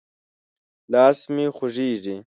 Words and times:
لاس 0.91 1.19
مې 1.33 1.45
خوږېږي. 1.55 2.15